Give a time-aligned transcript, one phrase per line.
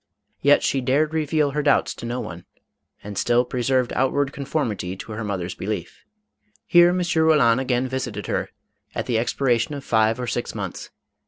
[0.41, 2.45] Yet she dared reveal her doubts to no one,
[3.03, 6.05] and still preserved outward conformity to her mother's belief.
[6.65, 6.97] Here M.
[7.01, 8.49] Eoland again visited her,
[8.95, 10.89] at the expiration of five or six months.